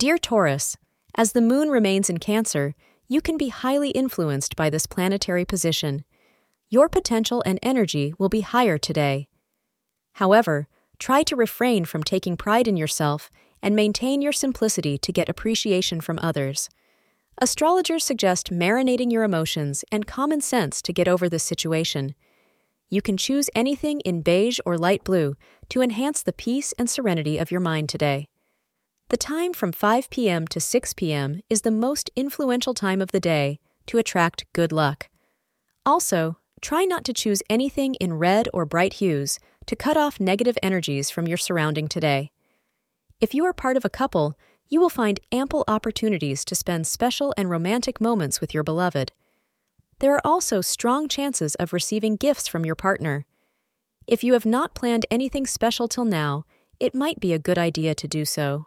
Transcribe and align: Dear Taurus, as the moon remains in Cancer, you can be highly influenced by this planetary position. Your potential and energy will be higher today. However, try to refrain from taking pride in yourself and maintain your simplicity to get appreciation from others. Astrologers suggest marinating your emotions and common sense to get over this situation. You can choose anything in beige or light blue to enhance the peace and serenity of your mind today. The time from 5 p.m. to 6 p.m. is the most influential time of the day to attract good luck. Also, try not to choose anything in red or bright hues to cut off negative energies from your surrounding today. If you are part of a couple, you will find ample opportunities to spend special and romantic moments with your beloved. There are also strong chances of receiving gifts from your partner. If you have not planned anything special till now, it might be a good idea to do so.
Dear 0.00 0.16
Taurus, 0.16 0.78
as 1.14 1.32
the 1.32 1.42
moon 1.42 1.68
remains 1.68 2.08
in 2.08 2.16
Cancer, 2.16 2.74
you 3.06 3.20
can 3.20 3.36
be 3.36 3.50
highly 3.50 3.90
influenced 3.90 4.56
by 4.56 4.70
this 4.70 4.86
planetary 4.86 5.44
position. 5.44 6.06
Your 6.70 6.88
potential 6.88 7.42
and 7.44 7.58
energy 7.62 8.14
will 8.18 8.30
be 8.30 8.40
higher 8.40 8.78
today. 8.78 9.28
However, 10.14 10.68
try 10.98 11.22
to 11.24 11.36
refrain 11.36 11.84
from 11.84 12.02
taking 12.02 12.38
pride 12.38 12.66
in 12.66 12.78
yourself 12.78 13.30
and 13.62 13.76
maintain 13.76 14.22
your 14.22 14.32
simplicity 14.32 14.96
to 14.96 15.12
get 15.12 15.28
appreciation 15.28 16.00
from 16.00 16.18
others. 16.22 16.70
Astrologers 17.36 18.02
suggest 18.02 18.50
marinating 18.50 19.12
your 19.12 19.22
emotions 19.22 19.84
and 19.92 20.06
common 20.06 20.40
sense 20.40 20.80
to 20.80 20.94
get 20.94 21.08
over 21.08 21.28
this 21.28 21.44
situation. 21.44 22.14
You 22.88 23.02
can 23.02 23.18
choose 23.18 23.50
anything 23.54 24.00
in 24.00 24.22
beige 24.22 24.60
or 24.64 24.78
light 24.78 25.04
blue 25.04 25.36
to 25.68 25.82
enhance 25.82 26.22
the 26.22 26.32
peace 26.32 26.72
and 26.78 26.88
serenity 26.88 27.36
of 27.36 27.50
your 27.50 27.60
mind 27.60 27.90
today. 27.90 28.29
The 29.10 29.16
time 29.16 29.52
from 29.54 29.72
5 29.72 30.08
p.m. 30.10 30.46
to 30.46 30.60
6 30.60 30.94
p.m. 30.94 31.40
is 31.50 31.62
the 31.62 31.72
most 31.72 32.12
influential 32.14 32.74
time 32.74 33.00
of 33.00 33.10
the 33.10 33.18
day 33.18 33.58
to 33.86 33.98
attract 33.98 34.46
good 34.52 34.70
luck. 34.70 35.08
Also, 35.84 36.38
try 36.60 36.84
not 36.84 37.04
to 37.06 37.12
choose 37.12 37.42
anything 37.50 37.96
in 37.96 38.14
red 38.14 38.48
or 38.54 38.64
bright 38.64 38.94
hues 38.94 39.40
to 39.66 39.74
cut 39.74 39.96
off 39.96 40.20
negative 40.20 40.56
energies 40.62 41.10
from 41.10 41.26
your 41.26 41.36
surrounding 41.36 41.88
today. 41.88 42.30
If 43.20 43.34
you 43.34 43.44
are 43.46 43.52
part 43.52 43.76
of 43.76 43.84
a 43.84 43.90
couple, 43.90 44.38
you 44.68 44.80
will 44.80 44.88
find 44.88 45.18
ample 45.32 45.64
opportunities 45.66 46.44
to 46.44 46.54
spend 46.54 46.86
special 46.86 47.34
and 47.36 47.50
romantic 47.50 48.00
moments 48.00 48.40
with 48.40 48.54
your 48.54 48.62
beloved. 48.62 49.10
There 49.98 50.14
are 50.14 50.22
also 50.24 50.60
strong 50.60 51.08
chances 51.08 51.56
of 51.56 51.72
receiving 51.72 52.14
gifts 52.14 52.46
from 52.46 52.64
your 52.64 52.76
partner. 52.76 53.26
If 54.06 54.22
you 54.22 54.34
have 54.34 54.46
not 54.46 54.76
planned 54.76 55.04
anything 55.10 55.48
special 55.48 55.88
till 55.88 56.04
now, 56.04 56.44
it 56.78 56.94
might 56.94 57.18
be 57.18 57.32
a 57.32 57.40
good 57.40 57.58
idea 57.58 57.96
to 57.96 58.06
do 58.06 58.24
so. 58.24 58.66